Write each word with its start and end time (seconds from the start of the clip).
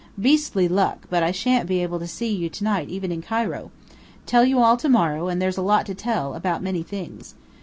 Beastly 0.19 0.67
luck, 0.67 1.05
but 1.11 1.21
I 1.21 1.29
shan't 1.31 1.67
be 1.69 1.83
able 1.83 1.99
to 1.99 2.07
see 2.07 2.33
you 2.35 2.49
to 2.49 2.63
night 2.63 2.89
even 2.89 3.11
in 3.11 3.21
Cairo. 3.21 3.69
Tell 4.25 4.43
you 4.43 4.57
all 4.57 4.75
to 4.77 4.89
morrow 4.89 5.27
and 5.27 5.39
there's 5.39 5.57
a 5.59 5.61
lot 5.61 5.85
to 5.85 5.93
tell, 5.93 6.33
about 6.33 6.63
many 6.63 6.81
things. 6.81 7.35